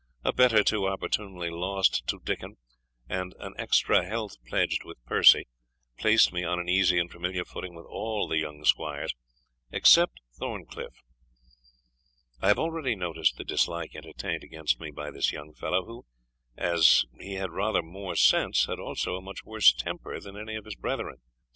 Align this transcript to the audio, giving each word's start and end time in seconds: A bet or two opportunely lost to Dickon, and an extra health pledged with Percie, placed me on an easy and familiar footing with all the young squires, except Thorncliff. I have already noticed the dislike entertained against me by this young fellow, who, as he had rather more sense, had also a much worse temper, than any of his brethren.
A 0.23 0.33
bet 0.33 0.51
or 0.51 0.63
two 0.63 0.87
opportunely 0.87 1.51
lost 1.51 2.07
to 2.07 2.19
Dickon, 2.23 2.57
and 3.07 3.35
an 3.37 3.53
extra 3.59 4.03
health 4.03 4.33
pledged 4.47 4.83
with 4.83 4.97
Percie, 5.05 5.47
placed 5.99 6.33
me 6.33 6.43
on 6.43 6.57
an 6.59 6.67
easy 6.67 6.97
and 6.97 7.11
familiar 7.11 7.45
footing 7.45 7.75
with 7.75 7.85
all 7.85 8.27
the 8.27 8.39
young 8.39 8.63
squires, 8.65 9.13
except 9.71 10.19
Thorncliff. 10.39 10.95
I 12.41 12.47
have 12.47 12.57
already 12.57 12.95
noticed 12.95 13.37
the 13.37 13.43
dislike 13.43 13.95
entertained 13.95 14.41
against 14.43 14.79
me 14.79 14.89
by 14.89 15.11
this 15.11 15.31
young 15.31 15.53
fellow, 15.53 15.85
who, 15.85 16.05
as 16.57 17.05
he 17.19 17.35
had 17.35 17.51
rather 17.51 17.83
more 17.83 18.15
sense, 18.15 18.65
had 18.65 18.79
also 18.79 19.17
a 19.17 19.21
much 19.21 19.43
worse 19.45 19.71
temper, 19.71 20.19
than 20.19 20.35
any 20.35 20.55
of 20.55 20.65
his 20.65 20.73
brethren. 20.75 21.17